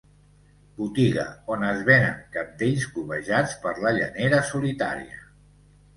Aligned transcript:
Botiga 0.77 1.25
on 1.57 1.65
es 1.67 1.83
venen 1.91 2.17
cabdells 2.37 2.87
cobejats 2.97 3.55
per 3.67 3.75
la 3.85 3.93
llanera 3.99 4.41
solitària. 4.53 5.25